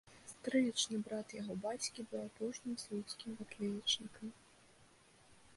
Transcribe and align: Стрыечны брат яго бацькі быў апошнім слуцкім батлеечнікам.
Стрыечны 0.29 0.97
брат 1.09 1.35
яго 1.41 1.57
бацькі 1.67 2.07
быў 2.13 2.21
апошнім 2.29 2.75
слуцкім 2.85 3.29
батлеечнікам. 3.43 4.27